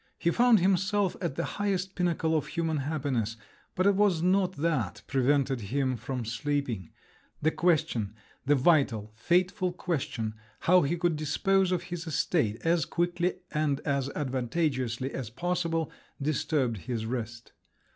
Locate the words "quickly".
12.85-13.41